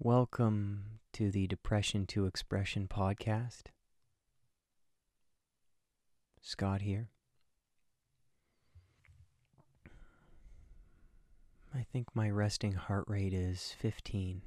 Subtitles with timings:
[0.00, 3.68] Welcome to the Depression to Expression podcast.
[6.42, 7.10] Scott here.
[11.72, 14.42] I think my resting heart rate is 15,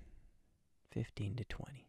[0.91, 1.87] 15 to 20.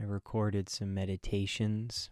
[0.00, 2.08] I recorded some meditations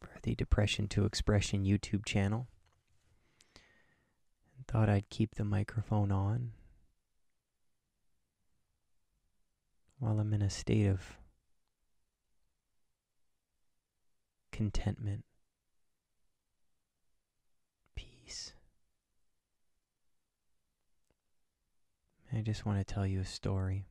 [0.00, 2.46] for the Depression to Expression YouTube channel.
[4.74, 6.50] Thought I'd keep the microphone on
[10.00, 11.16] while I'm in a state of
[14.50, 15.24] contentment,
[17.94, 18.54] peace.
[22.32, 23.86] I just want to tell you a story.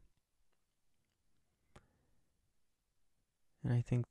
[3.63, 4.03] And I think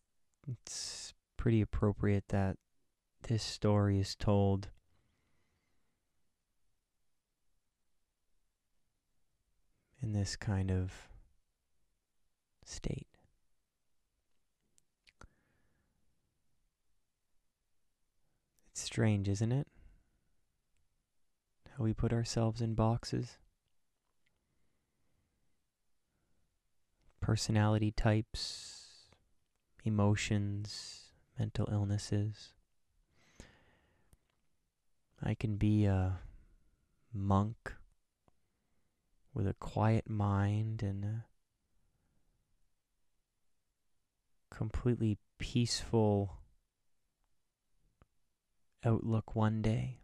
[0.48, 2.56] it's pretty appropriate that
[3.28, 4.68] this story is told
[10.02, 10.92] in this kind of
[12.64, 13.06] state.
[18.72, 19.68] It's strange, isn't it?
[21.76, 23.38] How we put ourselves in boxes.
[27.20, 29.06] Personality types,
[29.84, 32.54] emotions, mental illnesses.
[35.22, 36.18] I can be a
[37.12, 37.74] monk
[39.34, 41.24] with a quiet mind and a
[44.50, 46.38] completely peaceful
[48.84, 50.00] outlook one day.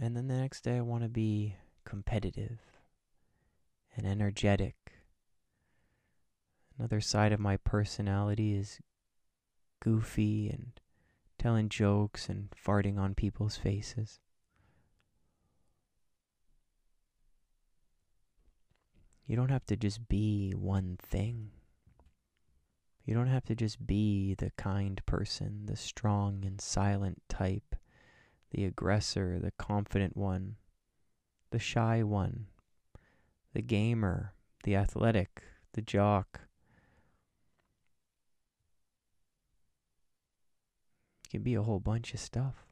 [0.00, 2.58] And then the next day, I want to be competitive
[3.96, 4.74] and energetic.
[6.78, 8.80] Another side of my personality is
[9.80, 10.72] goofy and
[11.38, 14.20] telling jokes and farting on people's faces.
[19.26, 21.50] You don't have to just be one thing.
[23.04, 27.74] You don't have to just be the kind person, the strong and silent type,
[28.50, 30.56] the aggressor, the confident one,
[31.50, 32.46] the shy one,
[33.52, 34.32] the gamer,
[34.64, 36.42] the athletic, the jock.
[41.24, 42.65] You can be a whole bunch of stuff.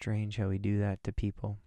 [0.00, 1.58] Strange how we do that to people.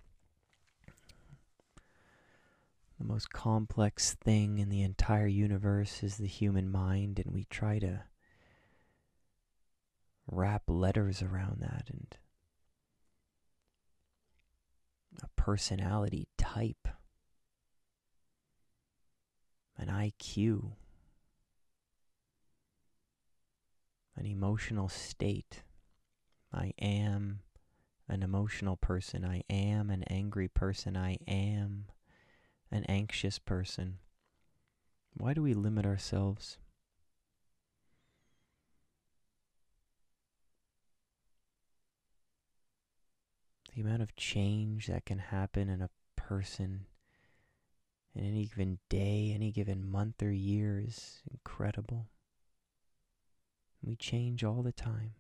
[2.98, 7.78] The most complex thing in the entire universe is the human mind, and we try
[7.78, 8.06] to
[10.26, 12.18] wrap letters around that and
[15.22, 16.88] a personality type,
[19.78, 20.72] an IQ,
[24.16, 25.62] an emotional state.
[26.52, 27.42] I am
[28.08, 29.26] an emotional person.
[29.26, 30.98] I am an angry person.
[30.98, 31.86] I am
[32.72, 34.00] an anxious person.
[35.16, 36.58] Why do we limit ourselves?
[43.76, 46.86] The amount of change that can happen in a person
[48.16, 52.10] in any given day, any given month or year is incredible.
[53.82, 55.16] We change all the time.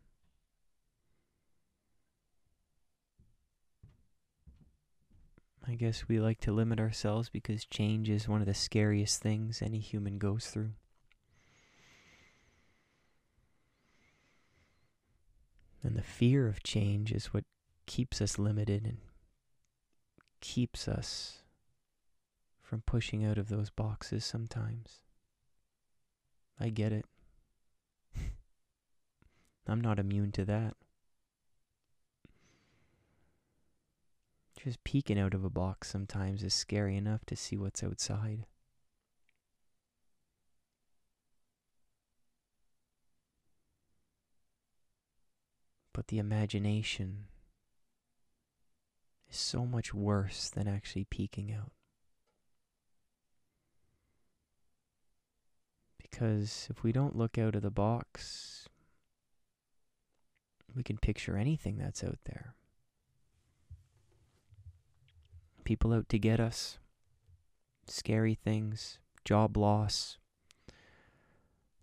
[5.66, 9.62] I guess we like to limit ourselves because change is one of the scariest things
[9.62, 10.72] any human goes through.
[15.82, 17.46] And the fear of change is what
[17.86, 18.98] keeps us limited and
[20.42, 21.40] keeps us
[22.62, 25.00] from pushing out of those boxes sometimes.
[26.60, 27.06] I get it.
[29.68, 30.76] I'm not immune to that.
[34.64, 38.46] Just peeking out of a box sometimes is scary enough to see what's outside.
[45.92, 47.26] But the imagination
[49.30, 51.74] is so much worse than actually peeking out.
[56.02, 58.70] Because if we don't look out of the box,
[60.74, 62.56] we can picture anything that's out there
[65.64, 66.78] people out to get us,
[67.88, 70.18] scary things, job loss,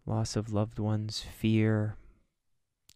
[0.06, 1.96] loss of loved ones, fear,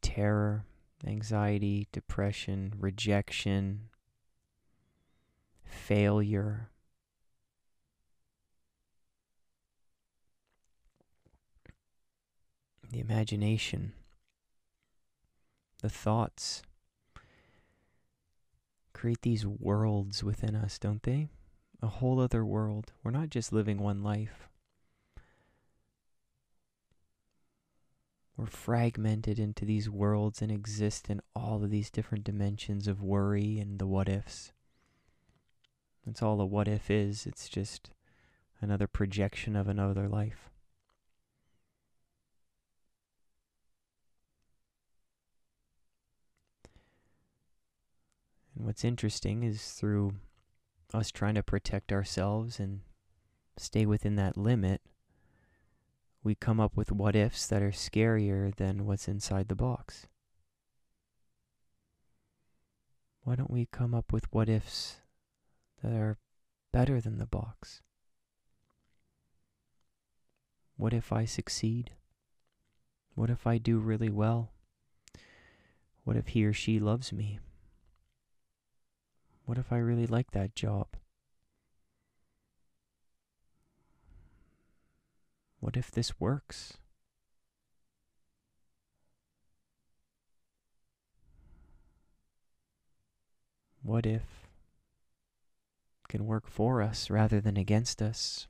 [0.00, 0.64] terror,
[1.06, 3.88] anxiety, depression, rejection,
[5.64, 6.70] failure.
[12.90, 13.92] The imagination,
[15.82, 16.62] the thoughts
[19.04, 21.28] create these worlds within us, don't they?
[21.82, 22.94] A whole other world.
[23.02, 24.48] We're not just living one life.
[28.34, 33.58] We're fragmented into these worlds and exist in all of these different dimensions of worry
[33.58, 34.52] and the what ifs.
[36.06, 37.26] That's all a what if is.
[37.26, 37.90] It's just
[38.62, 40.48] another projection of another life.
[48.64, 50.14] What's interesting is through
[50.94, 52.80] us trying to protect ourselves and
[53.58, 54.80] stay within that limit,
[56.22, 60.06] we come up with what ifs that are scarier than what's inside the box.
[63.22, 64.96] Why don't we come up with what ifs
[65.82, 66.16] that are
[66.72, 67.82] better than the box?
[70.76, 71.92] What if I succeed?
[73.14, 74.52] What if I do really well?
[76.04, 77.38] What if he or she loves me?
[79.44, 80.88] What if I really like that job?
[85.60, 86.78] What if this works?
[93.82, 94.22] What if
[96.04, 98.46] it can work for us rather than against us?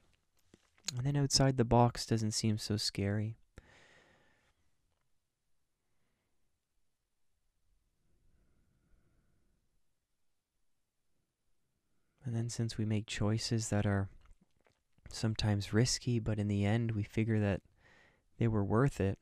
[0.97, 3.37] And then outside the box doesn't seem so scary.
[12.25, 14.09] And then, since we make choices that are
[15.11, 17.61] sometimes risky, but in the end we figure that
[18.39, 19.19] they were worth it,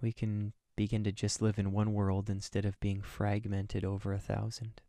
[0.00, 4.18] we can begin to just live in one world instead of being fragmented over a
[4.18, 4.80] thousand.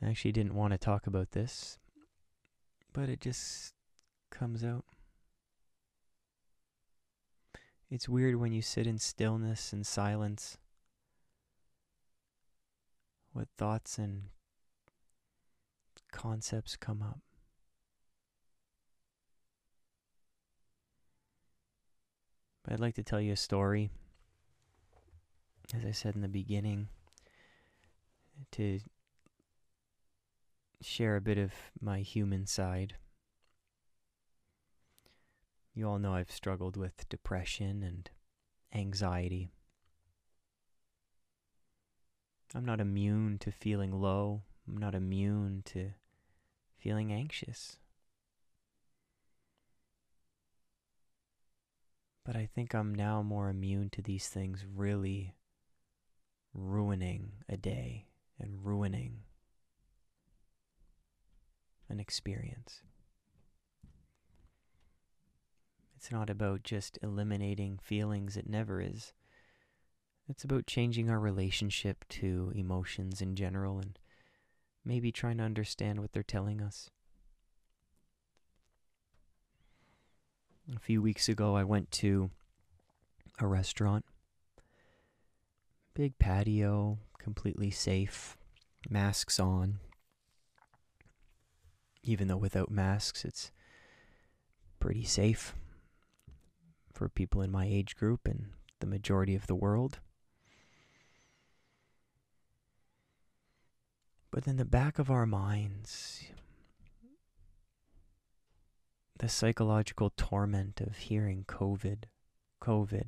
[0.00, 1.78] I actually didn't want to talk about this,
[2.92, 3.74] but it just
[4.30, 4.84] comes out.
[7.90, 10.58] It's weird when you sit in stillness and silence.
[13.32, 14.24] What thoughts and
[16.12, 17.20] concepts come up.
[22.64, 23.88] But I'd like to tell you a story,
[25.74, 26.88] as I said in the beginning,
[28.52, 28.80] to
[30.82, 32.94] share a bit of my human side.
[35.78, 38.10] You all know I've struggled with depression and
[38.74, 39.52] anxiety.
[42.52, 44.42] I'm not immune to feeling low.
[44.66, 45.90] I'm not immune to
[46.76, 47.78] feeling anxious.
[52.24, 55.36] But I think I'm now more immune to these things really
[56.52, 59.20] ruining a day and ruining
[61.88, 62.82] an experience.
[65.98, 69.12] It's not about just eliminating feelings, it never is.
[70.28, 73.98] It's about changing our relationship to emotions in general and
[74.84, 76.88] maybe trying to understand what they're telling us.
[80.72, 82.30] A few weeks ago, I went to
[83.40, 84.04] a restaurant.
[85.94, 88.36] Big patio, completely safe,
[88.88, 89.80] masks on.
[92.04, 93.50] Even though without masks, it's
[94.78, 95.56] pretty safe
[96.98, 98.46] for people in my age group and
[98.80, 100.00] the majority of the world.
[104.32, 106.24] But in the back of our minds,
[109.16, 112.04] the psychological torment of hearing COVID,
[112.60, 113.06] COVID,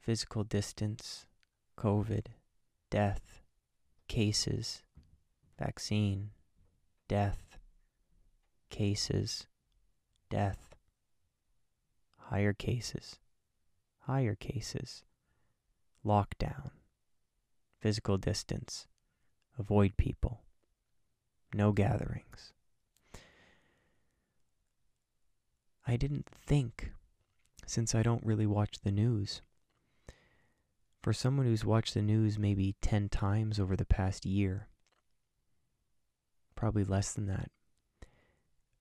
[0.00, 1.26] physical distance,
[1.78, 2.26] COVID,
[2.90, 3.40] death,
[4.08, 4.82] cases,
[5.56, 6.30] vaccine,
[7.06, 7.56] death,
[8.68, 9.46] cases,
[10.28, 10.75] death
[12.30, 13.18] higher cases,
[14.00, 15.04] higher cases,
[16.04, 16.70] lockdown,
[17.80, 18.86] physical distance,
[19.58, 20.40] avoid people,
[21.54, 22.52] no gatherings.
[25.86, 26.92] I didn't think,
[27.64, 29.42] since I don't really watch the news.
[31.00, 34.66] For someone who's watched the news maybe 10 times over the past year,
[36.56, 37.52] probably less than that,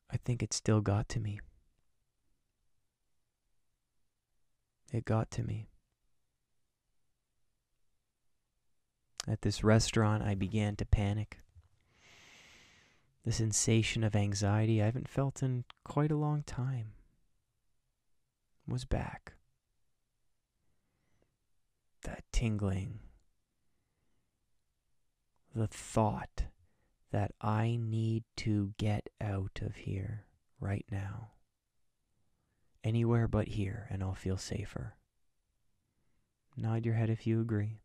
[0.09, 1.39] I think it still got to me.
[4.95, 5.67] It got to me.
[9.27, 11.39] At this restaurant, I began to panic.
[13.25, 16.93] The sensation of anxiety I haven't felt in quite a long time
[18.65, 19.33] was back.
[22.03, 22.99] That tingling,
[25.53, 26.45] the thought
[27.11, 30.23] that I need to get out of here
[30.61, 31.31] right now.
[32.86, 34.94] Anywhere but here, and I'll feel safer.
[36.56, 37.80] Nod your head if you agree.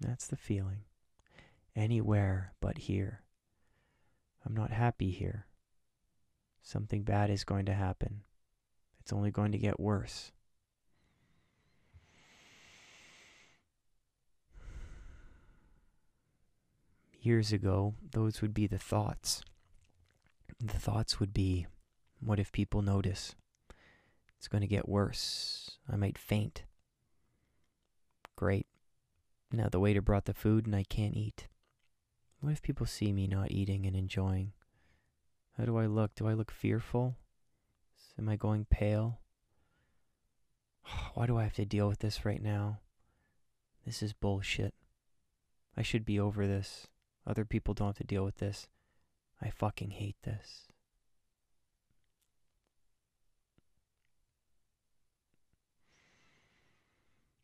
[0.00, 0.84] That's the feeling.
[1.76, 3.20] Anywhere but here.
[4.46, 5.46] I'm not happy here.
[6.62, 8.22] Something bad is going to happen.
[8.98, 10.32] It's only going to get worse.
[17.20, 19.42] Years ago, those would be the thoughts.
[20.58, 21.66] The thoughts would be,
[22.24, 23.34] what if people notice?
[24.38, 25.78] It's going to get worse.
[25.90, 26.64] I might faint.
[28.36, 28.66] Great.
[29.52, 31.48] Now the waiter brought the food and I can't eat.
[32.40, 34.52] What if people see me not eating and enjoying?
[35.56, 36.14] How do I look?
[36.14, 37.16] Do I look fearful?
[38.18, 39.20] Am I going pale?
[41.14, 42.80] Why do I have to deal with this right now?
[43.84, 44.74] This is bullshit.
[45.76, 46.88] I should be over this.
[47.26, 48.68] Other people don't have to deal with this.
[49.40, 50.68] I fucking hate this.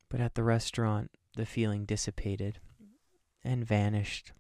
[0.09, 2.61] But at the restaurant, the feeling dissipated
[3.45, 4.33] and vanished.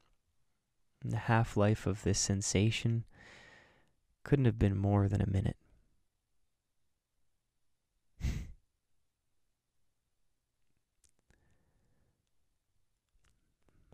[1.03, 3.05] And the half life of this sensation
[4.25, 5.57] couldn't have been more than a minute.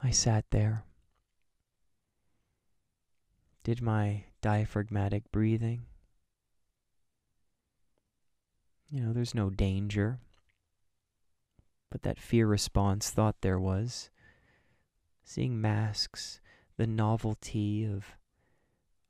[0.03, 0.85] I sat there,
[3.63, 5.87] did my diaphragmatic breathing.
[8.91, 10.19] You know, there's no danger
[11.95, 14.11] but that fear response thought there was.
[15.23, 16.41] Seeing masks,
[16.77, 18.17] the novelty of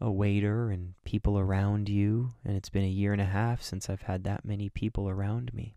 [0.02, 3.88] a waiter and people around you, and it's been a year and a half since
[3.88, 5.76] I've had that many people around me.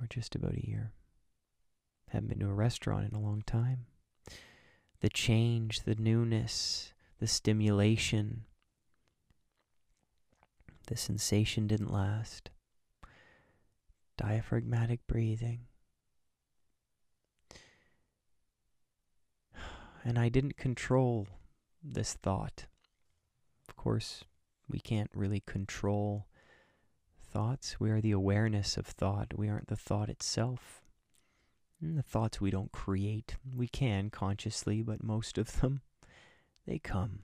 [0.00, 0.92] Or just about a year.
[2.10, 3.86] Haven't been to a restaurant in a long time.
[5.00, 8.44] The change, the newness, the stimulation,
[10.92, 12.50] the sensation didn't last.
[14.18, 15.60] Diaphragmatic breathing.
[20.04, 21.28] And I didn't control
[21.82, 22.66] this thought.
[23.68, 24.24] Of course,
[24.68, 26.26] we can't really control
[27.22, 27.80] thoughts.
[27.80, 29.32] We are the awareness of thought.
[29.34, 30.82] We aren't the thought itself.
[31.80, 33.36] And the thoughts we don't create.
[33.56, 35.80] We can consciously, but most of them,
[36.66, 37.20] they come.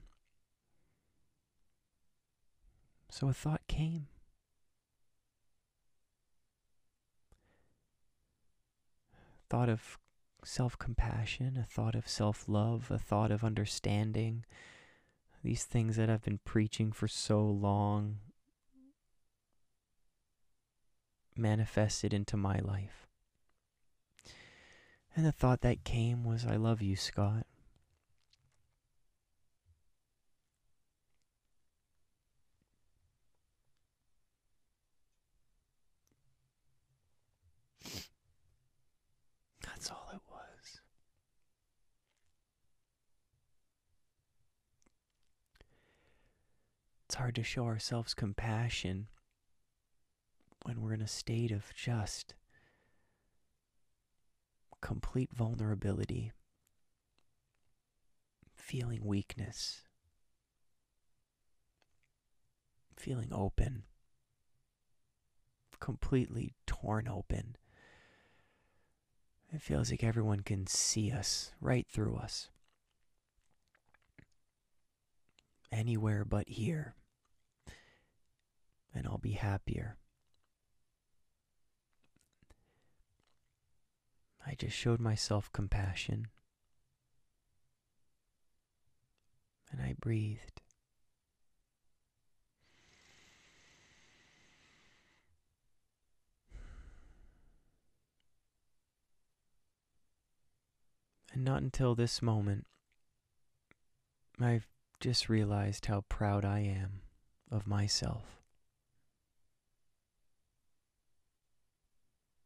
[3.09, 4.07] So a thought came.
[9.49, 9.97] Thought of
[10.43, 14.45] self compassion, a thought of self love, a thought of understanding.
[15.43, 18.17] These things that I've been preaching for so long
[21.35, 23.07] manifested into my life.
[25.15, 27.45] And the thought that came was, I love you, Scott.
[39.65, 40.81] That's all it was.
[47.05, 49.07] It's hard to show ourselves compassion
[50.63, 52.33] when we're in a state of just
[54.81, 56.31] complete vulnerability,
[58.55, 59.81] feeling weakness,
[62.95, 63.83] feeling open,
[65.81, 67.57] completely torn open
[69.51, 72.49] it feels like everyone can see us right through us.
[75.71, 76.95] Anywhere but here.
[78.93, 79.97] And I'll be happier.
[84.45, 86.27] I just showed myself compassion.
[89.71, 90.61] And I breathed.
[101.31, 102.65] And not until this moment,
[104.41, 104.67] I've
[104.99, 107.01] just realized how proud I am
[107.51, 108.38] of myself.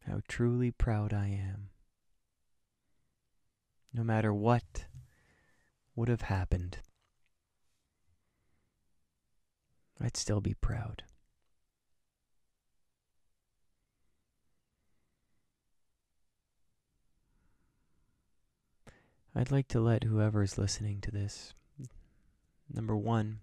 [0.07, 1.69] How truly proud I am.
[3.93, 4.85] No matter what
[5.95, 6.79] would have happened,
[10.01, 11.03] I'd still be proud.
[19.35, 21.53] I'd like to let whoever is listening to this
[22.71, 23.39] number one,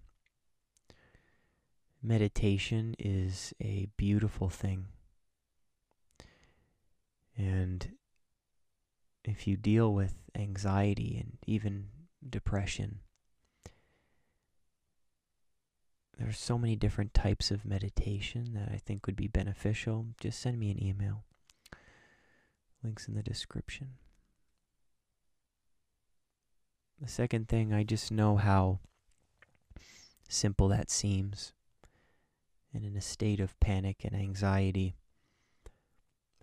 [2.01, 4.87] meditation is a beautiful thing.
[7.41, 7.93] And
[9.23, 11.87] if you deal with anxiety and even
[12.29, 12.99] depression,
[16.19, 20.05] there's so many different types of meditation that I think would be beneficial.
[20.19, 21.23] Just send me an email.
[22.83, 23.93] Links in the description.
[27.01, 28.81] The second thing, I just know how
[30.29, 31.53] simple that seems.
[32.71, 34.93] And in a state of panic and anxiety,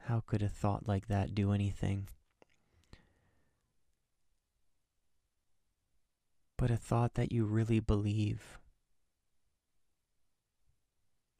[0.08, 2.08] how could a thought like that do anything?
[6.56, 8.58] But a thought that you really believe.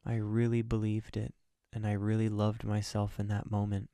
[0.05, 1.33] I really believed it,
[1.73, 3.89] and I really loved myself in that moment,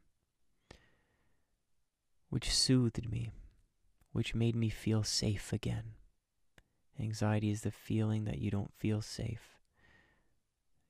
[2.30, 3.32] which soothed me
[4.16, 5.96] which made me feel safe again.
[6.98, 9.60] Anxiety is the feeling that you don't feel safe.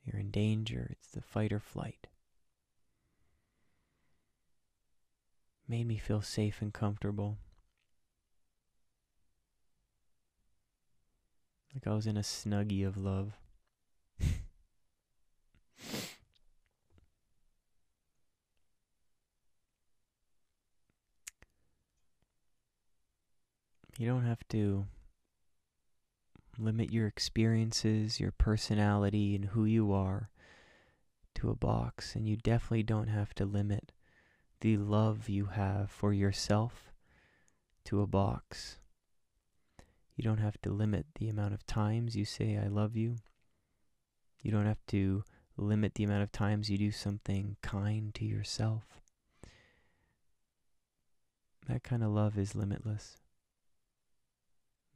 [0.03, 0.89] You're in danger.
[0.91, 2.05] It's the fight or flight.
[5.67, 7.37] Made me feel safe and comfortable.
[11.73, 13.33] Like I was in a snuggie of love.
[23.97, 24.87] You don't have to
[26.57, 30.29] limit your experiences, your personality, and who you are
[31.35, 32.13] to a box.
[32.13, 33.93] And you definitely don't have to limit
[34.61, 36.91] the love you have for yourself
[37.85, 38.77] to a box.
[40.15, 43.17] You don't have to limit the amount of times you say, I love you.
[44.41, 45.23] You don't have to
[45.57, 48.83] limit the amount of times you do something kind to yourself.
[51.67, 53.17] That kind of love is limitless.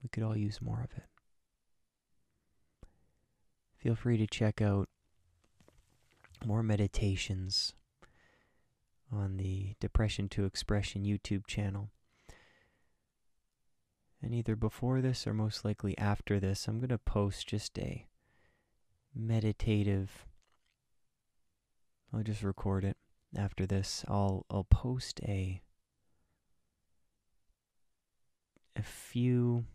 [0.04, 1.08] We could all use more of it.
[3.78, 4.88] Feel free to check out
[6.46, 7.74] more meditations
[9.12, 11.90] on the Depression to Expression YouTube channel.
[14.22, 18.06] And either before this or most likely after this, I'm going to post just a
[19.16, 20.26] meditative.
[22.14, 22.98] I'll just record it
[23.36, 24.04] after this.
[24.08, 25.62] I'll I'll post a
[28.76, 29.66] a few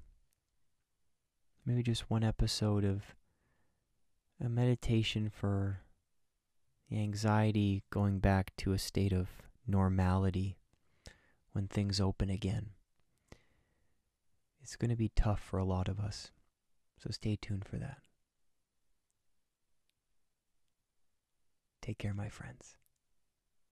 [1.64, 3.14] maybe just one episode of
[4.44, 5.83] a meditation for
[6.88, 9.28] the anxiety going back to a state of
[9.66, 10.58] normality
[11.52, 12.70] when things open again.
[14.62, 16.30] It's going to be tough for a lot of us,
[16.98, 17.98] so stay tuned for that.
[21.82, 22.76] Take care, my friends.